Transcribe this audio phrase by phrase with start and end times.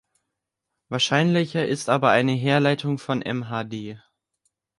[0.89, 4.01] Wahrscheinlicher ist aber eine Herleitung von mhd.